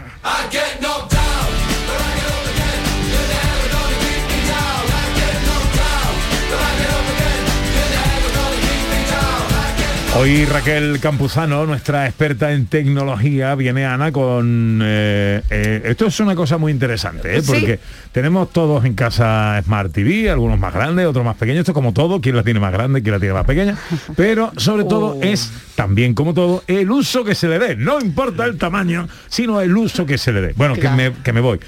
[10.19, 14.81] Hoy Raquel Campuzano, nuestra experta en tecnología, viene Ana con...
[14.83, 17.41] eh, eh, esto es una cosa muy interesante, ¿eh?
[17.43, 17.51] Sí.
[17.51, 17.79] porque
[18.13, 21.93] tenemos todos en casa Smart TV, algunos más grandes, otros más pequeños, esto es como
[21.93, 23.77] todo, quién la tiene más grande, quién la tiene más pequeña,
[24.15, 27.75] pero sobre todo es, también como todo, el uso que se le dé.
[27.75, 30.53] No importa el tamaño, sino el uso que se le dé.
[30.55, 30.97] Bueno, Claro.
[30.97, 31.59] que, me, que me voy.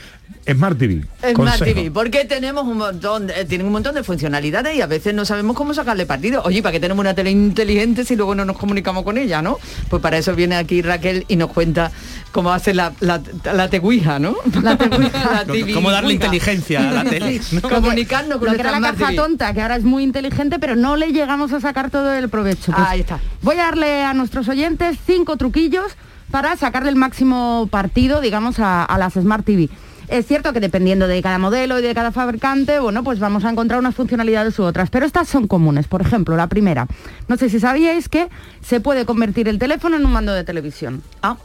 [0.52, 1.04] Smart TV.
[1.20, 1.64] Smart consejo.
[1.66, 5.24] TV, porque tenemos un montón, de- tienen un montón de funcionalidades y a veces no
[5.26, 6.42] sabemos cómo sacarle partido.
[6.44, 9.58] Oye, ¿para qué tenemos una tele inteligente si luego no nos comunicamos con ella, no?
[9.90, 11.92] Pues para eso viene aquí Raquel y nos cuenta
[12.32, 13.22] cómo hace la, la,
[13.54, 14.36] la teguija, ¿no?
[14.64, 15.44] La teguija.
[15.74, 17.40] Cómo darle inteligencia a la tele.
[17.50, 19.16] Sí, Comunicarnos con Lo que era nuestra la Smart caja TV.
[19.22, 22.72] tonta, que ahora es muy inteligente, pero no le llegamos a sacar todo el provecho.
[22.72, 23.20] Pues Ahí está.
[23.42, 25.92] Voy a darle a nuestros oyentes cinco truquillos
[26.32, 29.70] para sacarle el máximo partido, digamos, a, a las Smart TV.
[30.10, 33.50] Es cierto que dependiendo de cada modelo y de cada fabricante, bueno, pues vamos a
[33.52, 35.88] encontrar unas funcionalidades u otras, pero estas son comunes.
[35.88, 36.88] Por ejemplo, la primera,
[37.28, 38.28] no sé si sabíais que
[38.62, 41.04] se puede convertir el teléfono en un mando de televisión.
[41.22, 41.38] Ah,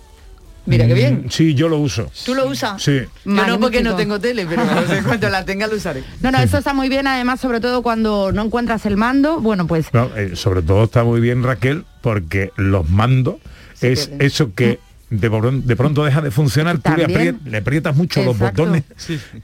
[0.64, 1.24] mira qué bien.
[1.26, 2.10] Mm, Sí, yo lo uso.
[2.24, 2.82] ¿Tú lo usas?
[2.82, 3.02] Sí.
[3.26, 6.02] Yo no porque no tengo tele, pero no sé, cuando la tenga lo usaré.
[6.22, 9.66] No, no, esto está muy bien, además, sobre todo cuando no encuentras el mando, bueno,
[9.66, 13.36] pues No, eh, sobre todo está muy bien Raquel porque los mandos
[13.82, 14.78] es eso que
[15.10, 15.28] de,
[15.64, 18.84] de pronto deja de funcionar, tú le, aprietas mucho los botones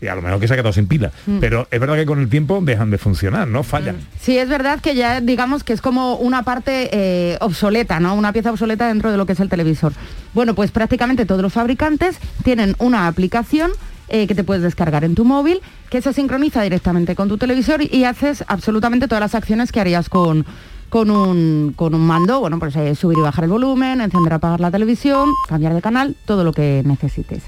[0.00, 1.12] y a lo mejor que se ha quedado sin pila.
[1.26, 1.38] Mm.
[1.38, 3.96] Pero es verdad que con el tiempo dejan de funcionar, no fallan.
[4.20, 8.14] Sí, es verdad que ya digamos que es como una parte eh, obsoleta, ¿no?
[8.14, 9.92] Una pieza obsoleta dentro de lo que es el televisor.
[10.34, 13.70] Bueno, pues prácticamente todos los fabricantes tienen una aplicación
[14.08, 17.80] eh, que te puedes descargar en tu móvil, que se sincroniza directamente con tu televisor
[17.82, 20.44] y haces absolutamente todas las acciones que harías con,
[20.90, 22.40] con, un, con un mando.
[22.40, 26.16] Bueno, pues eh, subir y bajar el volumen, encender, apagar la televisión, cambiar de canal,
[26.26, 27.44] todo lo que necesites.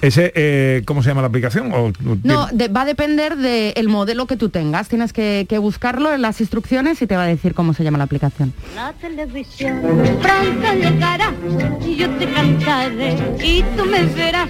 [0.00, 1.72] Ese, eh, ¿cómo se llama la aplicación?
[1.72, 1.90] ¿O-
[2.22, 4.88] No, de- va a depender del modelo que tú tengas.
[4.88, 7.98] Tienes que, que buscarlo en las instrucciones y te va a decir cómo se llama
[7.98, 8.52] la aplicación.
[8.76, 9.80] La televisión
[10.22, 11.32] pronto llegará
[11.84, 14.48] y yo te cantaré y tú me verás.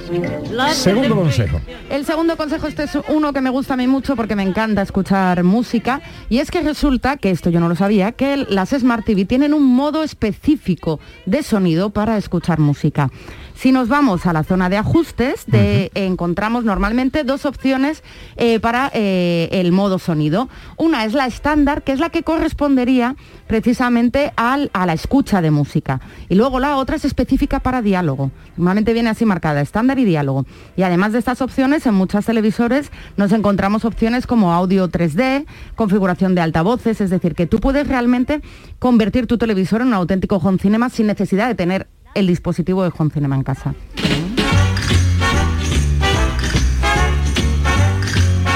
[0.53, 1.61] La Segundo televisión- consejo.
[1.89, 4.83] El segundo consejo, este es uno que me gusta a mí mucho porque me encanta
[4.83, 9.07] escuchar música y es que resulta, que esto yo no lo sabía, que las Smart
[9.07, 13.11] TV tienen un modo específico de sonido para escuchar música.
[13.61, 18.05] Si nos vamos a la zona de ajustes, de- encontramos normalmente dos opciones
[18.37, 20.49] eh, para eh, el modo sonido.
[20.77, 23.17] Una es la estándar, que es la que correspondería
[23.49, 26.01] precisamente al- a la escucha de música.
[26.29, 28.31] Y luego la otra es específica para diálogo.
[28.57, 30.47] Normalmente viene así marcada, estándar y diálogo.
[30.77, 36.37] Y además de estas opciones, en muchos televisores nos encontramos opciones como audio 3D, configuración
[36.37, 38.41] de altavoces, es decir, que tú puedes realmente
[38.79, 42.93] convertir tu televisor en un auténtico home cinema sin necesidad de tener el dispositivo de
[42.97, 43.75] home cinema en casa.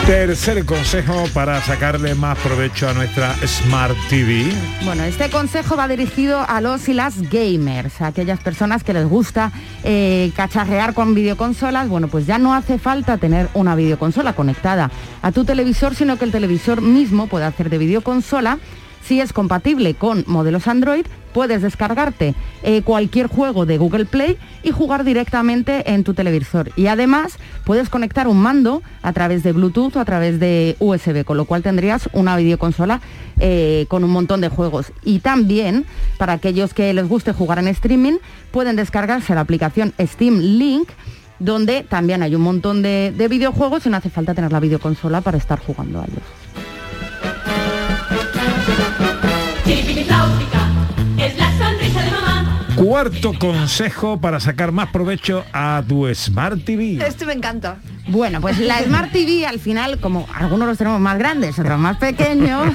[0.06, 4.44] Tercer consejo para sacarle más provecho a nuestra Smart TV.
[4.84, 9.06] Bueno, este consejo va dirigido a los y las gamers, a aquellas personas que les
[9.06, 9.52] gusta
[9.84, 11.88] eh, cacharrear con videoconsolas.
[11.88, 14.90] Bueno, pues ya no hace falta tener una videoconsola conectada
[15.22, 18.58] a tu televisor, sino que el televisor mismo puede hacer de videoconsola.
[19.02, 24.70] Si es compatible con modelos Android, puedes descargarte eh, cualquier juego de Google Play y
[24.70, 26.70] jugar directamente en tu televisor.
[26.76, 31.24] Y además puedes conectar un mando a través de Bluetooth o a través de USB,
[31.24, 33.00] con lo cual tendrías una videoconsola
[33.40, 34.92] eh, con un montón de juegos.
[35.02, 35.84] Y también,
[36.18, 38.18] para aquellos que les guste jugar en streaming,
[38.50, 40.88] pueden descargarse la aplicación Steam Link,
[41.38, 45.22] donde también hay un montón de, de videojuegos y no hace falta tener la videoconsola
[45.22, 46.41] para estar jugando a ellos.
[51.18, 52.66] Es la sonrisa de mamá.
[52.76, 56.98] Cuarto consejo para sacar más provecho a tu Smart TV.
[57.06, 57.76] Este me encanta.
[58.08, 61.96] Bueno, pues la Smart TV al final, como algunos los tenemos más grandes, otros más
[61.96, 62.74] pequeños,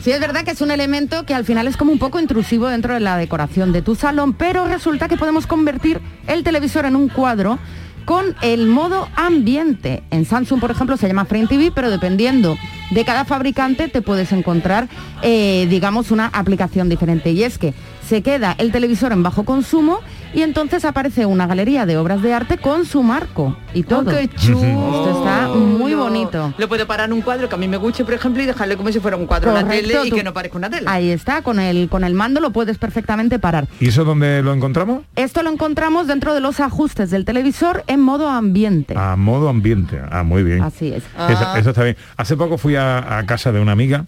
[0.00, 2.68] sí es verdad que es un elemento que al final es como un poco intrusivo
[2.68, 6.96] dentro de la decoración de tu salón, pero resulta que podemos convertir el televisor en
[6.96, 7.58] un cuadro
[8.04, 10.02] con el modo ambiente.
[10.10, 12.56] En Samsung, por ejemplo, se llama Frame TV, pero dependiendo
[12.90, 14.88] de cada fabricante te puedes encontrar,
[15.22, 17.30] eh, digamos, una aplicación diferente.
[17.30, 17.74] Y es que
[18.06, 20.00] se queda el televisor en bajo consumo
[20.34, 24.10] y entonces aparece una galería de obras de arte con su marco y todo.
[24.10, 24.58] Oh, qué chulo.
[24.60, 26.54] Esto está muy bonito.
[26.58, 28.76] Lo puedo parar en un cuadro que a mí me guste, por ejemplo, y dejarle
[28.76, 30.86] como si fuera un cuadro en la tele y tú- que no parezca una tele.
[30.86, 33.66] Ahí está, con el, con el mando lo puedes perfectamente parar.
[33.80, 35.04] ¿Y eso dónde lo encontramos?
[35.16, 38.94] Esto lo encontramos dentro de los ajustes del televisor en modo ambiente.
[38.96, 40.00] A modo ambiente.
[40.10, 40.62] Ah, muy bien.
[40.62, 41.02] Así es.
[41.04, 41.54] Eso, Ah.
[41.58, 41.96] eso está bien.
[42.16, 44.04] Hace poco fui a, a casa de una amiga,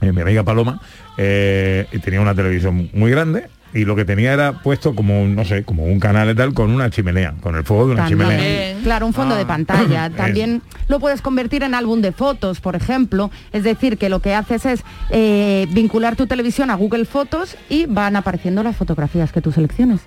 [0.00, 0.80] eh, mi amiga Paloma,
[1.16, 5.44] eh, y tenía una televisión muy grande y lo que tenía era puesto como no
[5.44, 8.30] sé, como un canal y tal con una chimenea, con el fuego de una También.
[8.30, 8.76] chimenea.
[8.82, 10.10] Claro, un fondo de pantalla.
[10.16, 13.30] También lo puedes convertir en álbum de fotos, por ejemplo.
[13.52, 17.86] Es decir, que lo que haces es eh, vincular tu televisión a Google Fotos y
[17.86, 20.00] van apareciendo las fotografías que tú selecciones.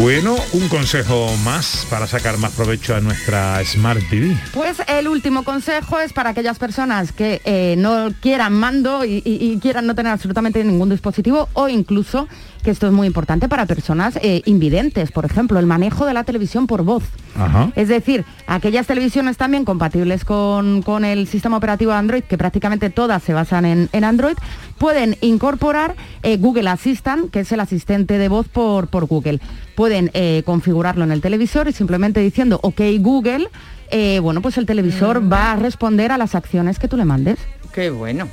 [0.00, 4.36] Bueno, un consejo más para sacar más provecho a nuestra Smart TV.
[4.54, 9.86] Pues el último consejo es para aquellas personas que eh, no quieran mando y, quieran
[9.88, 12.28] no tener absolutamente ningún dispositivo o incluso,
[12.62, 16.22] que esto es muy importante para personas eh, invidentes, por ejemplo, el manejo de la
[16.22, 17.02] televisión por voz.
[17.38, 17.70] Ajá.
[17.76, 23.22] Es decir, aquellas televisiones también compatibles con, con el sistema operativo Android, que prácticamente todas
[23.22, 24.36] se basan en, en Android,
[24.78, 29.40] pueden incorporar eh, Google Assistant, que es el asistente de voz por, por Google.
[29.74, 33.48] Pueden eh, configurarlo en el televisor y simplemente diciendo OK Google,
[33.90, 37.38] eh, bueno, pues el televisor va a responder a las acciones que tú le mandes.
[37.72, 38.28] Qué bueno.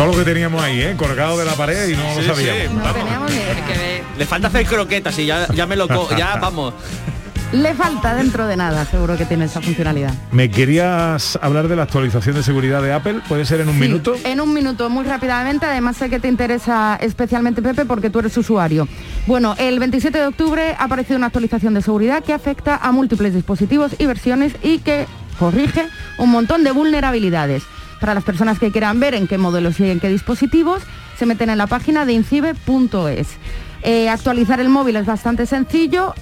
[0.00, 0.94] Todo lo que teníamos ahí, ¿eh?
[0.96, 3.30] colgado de la pared y no Sí, lo sabíamos.
[3.30, 3.38] sí.
[4.18, 6.72] Le falta hacer croquetas y ya, ya me lo co ya vamos.
[7.52, 10.14] Le falta dentro de nada, seguro que tiene esa funcionalidad.
[10.32, 13.20] ¿Me querías hablar de la actualización de seguridad de Apple?
[13.28, 14.14] ¿Puede ser en un Sí, minuto?
[14.24, 15.66] En un minuto, muy rápidamente.
[15.66, 18.88] Además sé que te interesa especialmente, Pepe, porque tú eres usuario.
[19.26, 23.34] Bueno, el 27 de octubre ha aparecido una actualización de seguridad que afecta a múltiples
[23.34, 25.06] dispositivos y versiones y que
[25.38, 25.86] corrige
[26.18, 27.64] un montón de vulnerabilidades.
[28.00, 30.82] Para las personas que quieran ver en qué modelos y en qué dispositivos,
[31.18, 33.28] se meten en la página de incibe.es.
[33.82, 36.14] Eh, actualizar el móvil es bastante sencillo,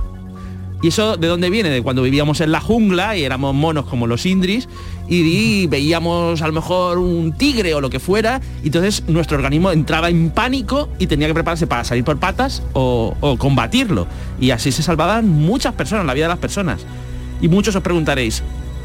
[0.83, 1.69] ¿Y eso de dónde viene?
[1.69, 4.67] De cuando vivíamos en la jungla y éramos monos como los indris
[5.07, 9.37] y, y veíamos a lo mejor un tigre o lo que fuera y entonces nuestro
[9.37, 14.07] organismo entraba en pánico y tenía que prepararse para salir por patas o, o combatirlo.
[14.41, 16.81] Y así se salvaban muchas personas, la vida de las personas.
[17.41, 18.43] Y muchos os preguntaréis,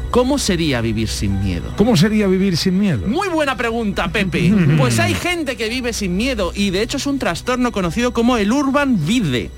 [0.09, 1.73] ¿cómo sería vivir sin miedo?
[1.75, 3.07] ¿Cómo sería vivir sin miedo?
[3.07, 4.53] Muy buena pregunta, Pepe.
[4.77, 8.37] Pues hay gente que vive sin miedo y de hecho es un trastorno conocido como
[8.37, 9.51] el urban vide,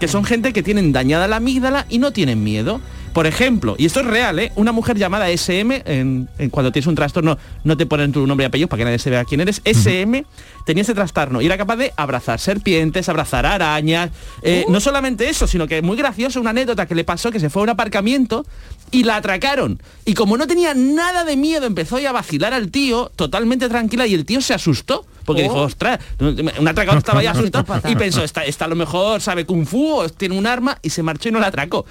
[0.00, 2.80] que son gente que tienen dañada la amígdala y no tienen miedo.
[3.12, 4.52] Por ejemplo, y esto es real, ¿eh?
[4.54, 8.44] una mujer llamada SM, en, en cuando tienes un trastorno no te ponen tu nombre
[8.44, 10.24] y apellido para que nadie se vea quién eres, SM
[10.64, 14.10] tenía ese trastorno y era capaz de abrazar serpientes, abrazar arañas,
[14.42, 17.50] eh, no solamente eso, sino que muy gracioso, una anécdota que le pasó que se
[17.50, 18.46] fue a un aparcamiento
[18.92, 19.82] y la atracaron.
[20.04, 24.06] Y como no tenía nada de miedo, empezó ahí a vacilar al tío, totalmente tranquila,
[24.06, 25.04] y el tío se asustó.
[25.24, 25.44] Porque Oh.
[25.44, 29.44] dijo, ostras, un atracador estaba ya asustado y pensó, esta, esta a lo mejor sabe
[29.46, 31.86] kung fu o tiene un arma y se marchó y no la atracó.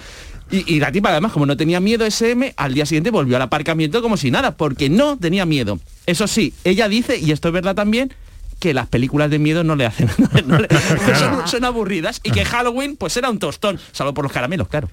[0.51, 3.41] Y, y la tipa además, como no tenía miedo SM, al día siguiente volvió al
[3.43, 5.79] aparcamiento como si nada, porque no tenía miedo.
[6.07, 8.11] Eso sí, ella dice, y esto es verdad también,
[8.59, 10.09] que las películas de miedo no le hacen,
[10.47, 10.67] no le-
[11.19, 14.89] son, son aburridas y que Halloween pues era un tostón, salvo por los caramelos, claro.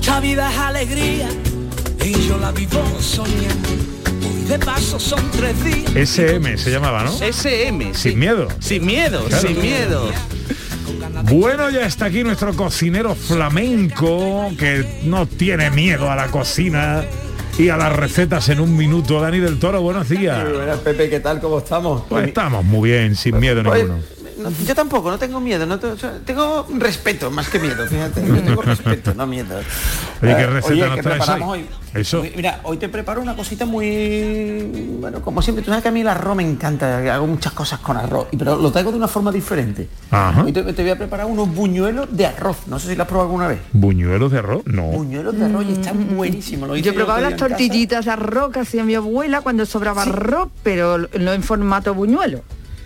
[0.00, 1.28] Esta vida es alegría
[2.04, 3.68] y yo la vivo soñando.
[4.28, 5.96] Hoy de paso son tres días.
[5.96, 7.12] SM se llamaba, ¿no?
[7.20, 7.94] SM.
[7.94, 8.48] Sin miedo.
[8.60, 9.48] Sin miedo, Claro.
[9.48, 10.10] sin miedo.
[11.24, 17.04] Bueno, ya está aquí nuestro cocinero flamenco que no tiene miedo a la cocina
[17.58, 19.20] y a las recetas en un minuto.
[19.20, 20.42] Dani del Toro, buenos días.
[20.44, 21.40] Muy buenas, Pepe, ¿qué tal?
[21.40, 22.02] ¿Cómo estamos?
[22.08, 24.00] Pues estamos muy bien, sin miedo ninguno.
[24.66, 29.14] Yo tampoco, no tengo miedo, no tengo respeto más que miedo, fíjate, yo tengo respeto,
[29.14, 29.56] no miedo.
[30.22, 31.60] Oye, ¿qué Eh, receta oye, nos ¿qué traes preparamos hoy?
[31.60, 32.00] hoy?
[32.00, 32.20] Eso.
[32.22, 34.96] Hoy- Mira, hoy te preparo una cosita muy...
[35.00, 37.80] Bueno, como siempre, tú sabes que a mí el arroz me encanta, hago muchas cosas
[37.80, 39.88] con arroz, y- pero lo traigo de una forma diferente.
[40.10, 40.42] Ajá.
[40.44, 43.08] Hoy te, te voy a preparar unos buñuelos de arroz, no sé si lo has
[43.08, 43.60] probado alguna vez.
[43.72, 44.62] ¿Buñuelos de arroz?
[44.66, 44.84] No.
[44.84, 46.68] Buñuelos de arroz y están buenísimos.
[46.68, 49.66] Lo hice Yo he probado otro las tortillitas de arroz que hacía mi abuela cuando
[49.66, 52.42] sobraba arroz, pero no en formato buñuelo.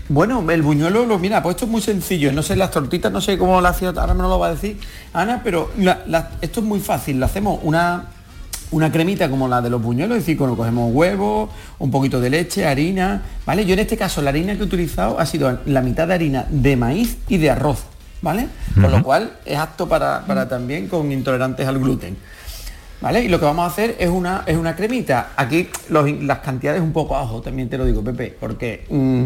[0.08, 2.32] Bueno, el buñuelo, lo, mira, pues esto es muy sencillo.
[2.32, 4.78] No sé, las tortitas, no sé cómo lo hacía, ahora me lo va a decir
[5.12, 7.18] Ana, pero la- la- esto es muy fácil.
[7.18, 8.04] Le hacemos una,
[8.70, 11.50] una cremita como la de los buñuelos, es decir, cuando cogemos huevos,
[11.80, 13.64] un poquito de leche, harina, ¿vale?
[13.66, 16.46] Yo en este caso la harina que he utilizado ha sido la mitad de harina
[16.50, 17.84] de maíz y de arroz,
[18.22, 18.46] ¿vale?
[18.80, 22.16] Con lo cual es apto para, para también con intolerantes al gluten.
[22.98, 23.22] ¿Vale?
[23.24, 25.32] Y lo que vamos a hacer es una, es una cremita.
[25.36, 29.24] Aquí los las cantidades un poco a ojo, también te lo digo, Pepe, porque mm,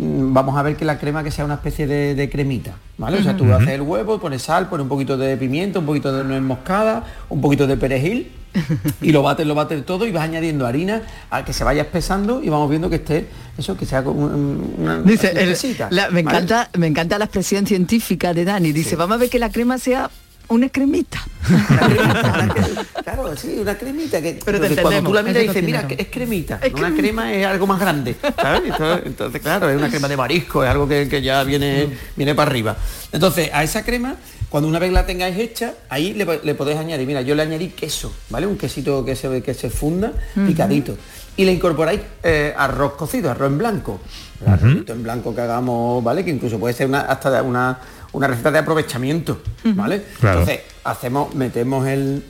[0.00, 2.74] vamos a ver que la crema que sea una especie de, de cremita.
[2.98, 3.18] ¿Vale?
[3.18, 6.12] O sea, tú haces el huevo, pones sal, pones un poquito de pimiento, un poquito
[6.16, 8.32] de nuez moscada, un poquito de perejil
[9.02, 12.42] y lo bates, lo bates todo y vas añadiendo harina a que se vaya espesando
[12.42, 15.88] y vamos viendo que esté, eso, que sea como un- una, Dice, una el- espesita,
[15.90, 16.38] la- me, ¿vale?
[16.38, 18.72] encanta, me encanta la expresión científica de Dani.
[18.72, 20.10] Dice, vamos a ver que la crema sea
[20.48, 21.20] una cremita.
[23.04, 26.58] Claro, sí, una cremita que, Pero te cuando tú la miras dices, mira, es cremita.
[26.62, 27.02] Es una cremita.
[27.02, 28.62] crema es algo más grande, ¿sabes?
[28.66, 32.34] Entonces, entonces, claro, es una crema de marisco, es algo que, que ya viene, viene
[32.34, 32.76] para arriba.
[33.10, 34.16] Entonces, a esa crema,
[34.50, 37.68] cuando una vez la tengáis hecha, ahí le, le podéis añadir, mira, yo le añadí
[37.68, 38.46] queso, ¿vale?
[38.46, 40.12] Un quesito que se, que se funda,
[40.46, 40.96] picadito.
[41.36, 44.00] Y le incorporáis eh, arroz cocido, arroz en blanco.
[44.44, 46.24] El arrocito en blanco que hagamos, ¿vale?
[46.24, 47.78] Que incluso puede ser una, hasta de una,
[48.12, 50.02] una receta de aprovechamiento, ¿vale?
[50.20, 50.40] Claro.
[50.40, 52.24] Entonces, hacemos, metemos el,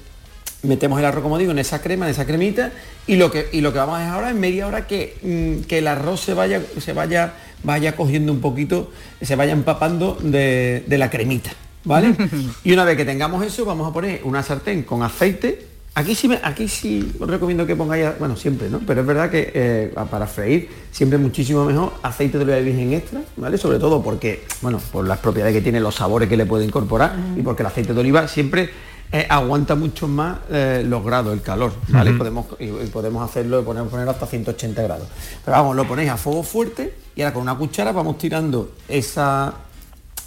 [0.63, 2.73] metemos el arroz, como digo, en esa crema, en esa cremita,
[3.07, 5.67] y lo que, y lo que vamos a hacer ahora es media hora que, mm,
[5.67, 8.91] que el arroz se vaya, se vaya, vaya cogiendo un poquito,
[9.23, 11.51] se vaya empapando de, de la cremita.
[11.85, 12.15] ¿Vale?
[12.65, 15.68] y una vez que tengamos eso, vamos a poner una sartén con aceite.
[15.99, 18.79] Aquí sí, me- aquí sí os recomiendo que pongáis, bueno, siempre, ¿no?
[18.87, 23.21] Pero es verdad que eh, para freír siempre muchísimo mejor aceite de oliva virgen extra,
[23.37, 23.59] ¿vale?
[23.59, 27.17] Sobre todo porque, bueno, por las propiedades que tiene, los sabores que le puede incorporar
[27.37, 28.71] y porque el aceite de oliva siempre
[29.11, 32.13] eh, aguanta mucho más eh, los grados, el calor, ¿vale?
[32.13, 35.09] Podemos, y, y podemos hacerlo, podemos poner hasta 180 grados.
[35.45, 39.53] Pero vamos, lo ponéis a fuego fuerte y ahora con una cuchara vamos tirando esa,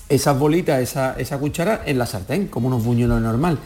[0.09, 3.57] esas bolitas, esa, esa cuchara en la sartén, como unos buñuelos normal.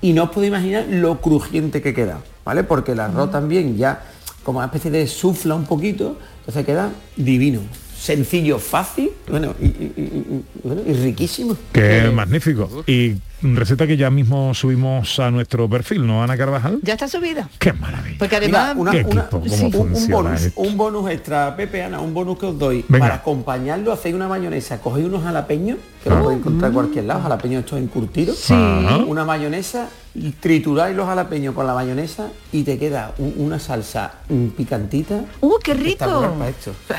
[0.00, 2.62] Y no os podéis imaginar lo crujiente que queda, ¿vale?
[2.64, 4.02] Porque el arroz también ya
[4.44, 7.60] como una especie de sufla un poquito, entonces queda divino.
[7.98, 11.56] Sencillo, fácil, bueno, y, y- y- y- bueno, y riquísimo.
[11.72, 12.84] Qué magnífico.
[12.86, 16.78] Y receta que ya mismo subimos a nuestro perfil, ¿no, Ana Carvajal?
[16.82, 17.48] Ya está subida.
[17.58, 18.16] Qué maravilla.
[18.18, 18.76] Porque Mira, además...
[18.78, 19.40] una- ¿Qué una- equipo?
[19.40, 20.60] ¿Cómo sí, un- bonus, esto?
[20.60, 22.84] un bonus extra, Pepe, Ana, un bonus que os doy.
[22.88, 23.04] Venga.
[23.06, 27.20] Para acompañarlo, hacéis una mayonesa, cogéis unos jalapeños, que lo podéis encontrar en cualquier lado,
[27.22, 28.36] jalapeños estos encurtidos.
[28.38, 28.54] Sí.
[28.54, 34.14] Una mayonesa, y trituráis los jalapeños con la mayonesa y te queda un- una salsa
[34.28, 35.20] mm, picantita.
[35.40, 36.06] ¡Uh, qué rico!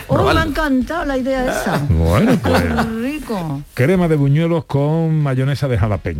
[0.07, 1.77] Oh, me ha encantado la idea esa.
[1.89, 3.61] Bueno, pues Qué rico.
[3.73, 5.77] crema de buñuelos con mayonesa de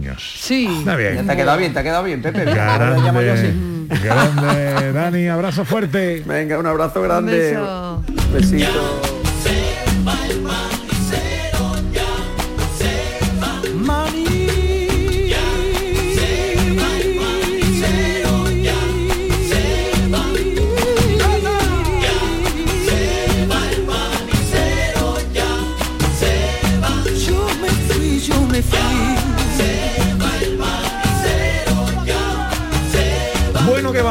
[0.09, 0.35] jalapeños.
[0.41, 0.67] Sí.
[0.79, 1.15] Está bien.
[1.15, 2.41] Ya te ha quedado bien, te ha quedado bien, Pepe.
[2.59, 3.49] Ahora le llamo yo Grande,
[3.89, 4.03] así.
[4.03, 6.23] grande, Dani, abrazo fuerte.
[6.25, 7.37] Venga, un abrazo grande.
[7.37, 8.03] beso.
[8.33, 9.18] Besito.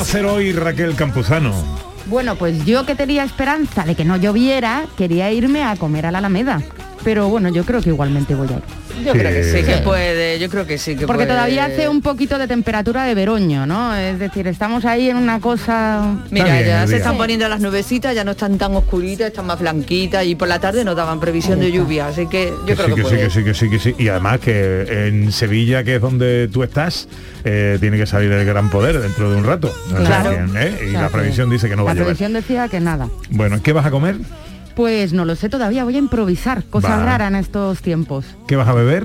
[0.08, 1.52] Hacer hoy Raquel Campuzano?
[2.06, 6.10] Bueno, pues yo que tenía esperanza de que no lloviera, quería irme a comer a
[6.10, 6.62] la Alameda.
[7.04, 8.62] Pero bueno, yo creo que igualmente voy a ir.
[9.04, 11.34] Yo creo que sí, que puede, yo creo que sí que Porque puede.
[11.36, 13.94] todavía hace un poquito de temperatura de veroño, ¿no?
[13.94, 16.16] Es decir, estamos ahí en una cosa...
[16.30, 16.96] Mira, bien ya se día.
[16.98, 20.58] están poniendo las nubecitas, ya no están tan oscuritas, están más blanquitas y por la
[20.60, 23.16] tarde nos daban previsión de lluvia, así que yo Que creo sí, que, que sí,
[23.16, 23.94] que sí, que sí, que sí.
[23.98, 27.08] Y además que en Sevilla, que es donde tú estás,
[27.44, 29.72] eh, tiene que salir el gran poder dentro de un rato.
[29.86, 30.32] O sea Claro.
[30.58, 30.88] ¿eh?
[30.90, 32.06] Y la previsión dice que no va la a llover.
[32.16, 33.08] previsión decía que nada.
[33.30, 34.16] Bueno, ¿qué vas a comer?
[34.78, 37.04] Pues no lo sé todavía, voy a improvisar, cosas Vale.
[37.04, 38.24] raras en estos tiempos.
[38.46, 39.04] ¿Qué vas a beber?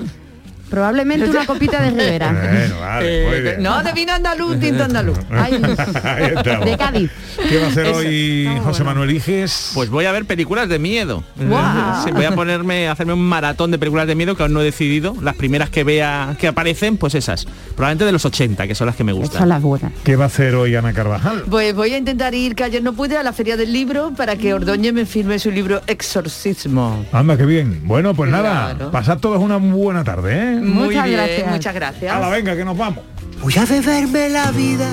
[0.70, 2.32] Probablemente una copita de Rivera.
[2.54, 3.62] Bueno, vale, muy bien.
[3.62, 5.18] No, de vino andaluz, tinto andaluz.
[5.30, 7.10] Ay, de Cádiz.
[7.48, 9.72] ¿Qué va a hacer hoy José Manuel Iges?
[9.74, 11.22] Pues voy a ver películas de miedo.
[11.38, 14.60] Sí, voy a ponerme, a hacerme un maratón de películas de miedo que aún no
[14.60, 15.14] he decidido.
[15.20, 17.46] Las primeras que vea que aparecen, pues esas.
[17.76, 19.40] Probablemente de los 80, que son las que me gustan.
[19.40, 19.92] Son las buenas.
[20.04, 21.44] ¿Qué va a hacer hoy Ana Carvajal?
[21.50, 24.36] Pues voy a intentar ir, que ayer no pude, a la Feria del Libro para
[24.36, 27.04] que Ordóñez me firme su libro Exorcismo.
[27.12, 27.80] Anda, qué bien.
[27.84, 28.90] Bueno, pues nada, Claro.
[28.90, 30.53] pasad todos una buena tarde, ¿eh?
[30.60, 31.50] Muy Muchas bien, gracias.
[31.50, 32.12] muchas gracias.
[32.12, 33.04] Hala, venga, que nos vamos.
[33.40, 34.88] Voy a beberme la vida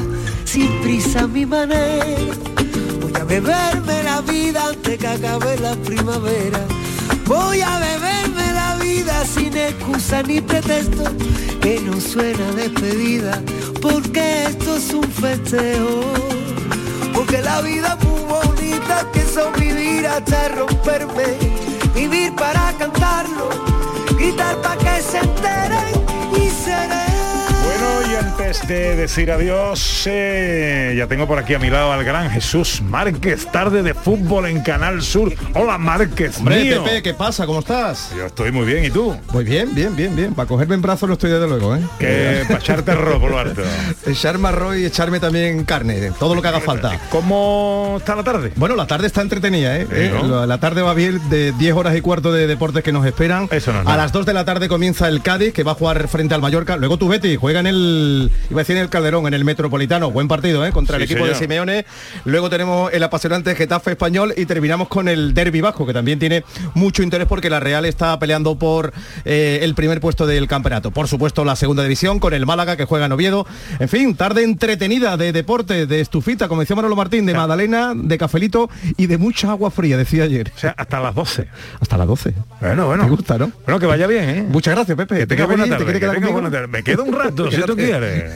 [0.45, 2.05] sin prisa a mi manera.
[3.01, 6.59] Voy a beberme la vida antes que acabe la primavera.
[7.25, 11.03] Voy a beberme la vida sin excusa ni pretexto.
[11.61, 13.41] Que no suena a despedida.
[13.81, 16.01] Porque esto es un festejo.
[17.13, 21.37] Porque la vida es muy bonita, que son vivir hasta romperme.
[21.95, 23.49] Vivir para cantarlo,
[24.17, 25.19] gritar para que se
[26.61, 26.91] y seré.
[26.91, 27.10] Bueno, y
[28.51, 32.81] antes de decir adiós, eh, ya tengo por aquí a mi lado al gran Jesús
[32.81, 35.33] Márquez, tarde de fútbol en Canal Sur.
[35.53, 36.83] Hola Márquez, Hombre, mío.
[36.83, 37.45] Pepe, ¿qué pasa?
[37.45, 38.11] ¿Cómo estás?
[38.13, 39.15] Yo estoy muy bien, ¿y tú?
[39.31, 40.33] Muy bien, bien, bien, bien.
[40.33, 41.81] Para cogerme en brazos no estoy desde luego, ¿eh?
[41.97, 43.61] Que para echarte arroz por lo alto.
[44.05, 46.99] Echarme arroz y echarme también carne, todo lo que haga falta.
[47.09, 48.51] ¿Cómo está la tarde?
[48.57, 49.87] Bueno, la tarde está entretenida, ¿eh?
[49.89, 50.11] ¿Eh?
[50.13, 50.45] ¿no?
[50.45, 53.47] La- tarde va bien de 10 horas y cuarto de deportes que nos esperan.
[53.49, 55.75] Eso no es A las 2 de la tarde comienza el Cádiz, que va a
[55.75, 56.75] jugar frente al Mallorca.
[56.75, 60.11] Luego tu Betty juega en el, iba a decir en el Calderón, en el Metropolitano.
[60.11, 60.71] Buen partido, ¿eh?
[60.71, 61.35] Contra el Sí, equipo de.
[61.35, 61.85] Simeone.
[62.25, 66.43] Luego tenemos el apasionante Getafe Español y terminamos con el Derby Vasco, que también tiene
[66.73, 68.93] mucho interés porque la Real está peleando por
[69.25, 70.91] eh, el primer puesto del campeonato.
[70.91, 73.45] Por supuesto, la segunda división con el Málaga que juega en Oviedo.
[73.79, 78.17] En fin, tarde entretenida de deporte, de estufita, como decía Manolo Martín, de Magdalena, de
[78.17, 80.51] cafelito y de mucha agua fría, decía ayer.
[80.55, 81.47] O sea, hasta las 12.
[81.79, 82.33] Hasta las 12.
[82.59, 83.03] Bueno, bueno.
[83.03, 83.51] Me gusta, ¿no?
[83.65, 84.45] Bueno, que vaya bien, ¿eh?
[84.47, 85.17] Muchas gracias, Pepe.
[85.19, 85.85] Que tenga ¿Te buena tarde.
[85.85, 86.33] ¿Te que tenga conmigo?
[86.33, 86.67] buena tarde.
[86.67, 88.30] Me quedo un rato, si tú quieres.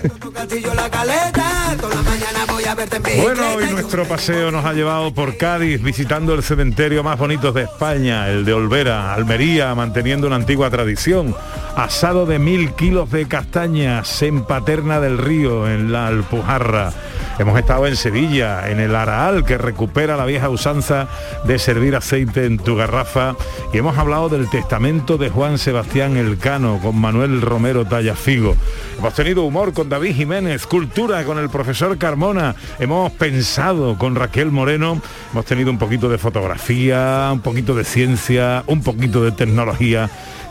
[3.22, 7.64] Bueno, hoy nuestro paseo nos ha llevado por Cádiz, visitando el cementerio más bonito de
[7.64, 11.36] España, el de Olvera, Almería, manteniendo una antigua tradición.
[11.76, 16.94] Asado de mil kilos de castañas en Paterna del Río, en la Alpujarra.
[17.38, 21.10] Hemos estado en Sevilla, en el Araal, que recupera la vieja usanza
[21.44, 23.36] de servir aceite en tu garrafa.
[23.74, 28.56] Y hemos hablado del testamento de Juan Sebastián Elcano con Manuel Romero Tallafigo.
[28.98, 32.56] Hemos tenido humor con David Jiménez, cultura con el profesor Carmona.
[32.80, 35.02] Hemos pensado con Raquel Moreno.
[35.32, 40.10] Hemos tenido un poquito de fotografía, un poquito de ciencia, un poquito de tecnología.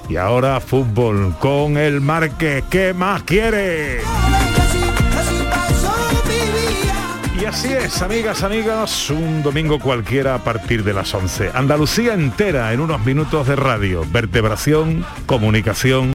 [0.08, 2.64] Y ahora fútbol con el Marque.
[2.70, 4.00] ¿Qué más quiere?
[7.40, 11.50] Y así es, amigas, amigos, un domingo cualquiera a partir de las 11.
[11.52, 16.12] Andalucía entera en unos minutos de radio, vertebración, comunicación.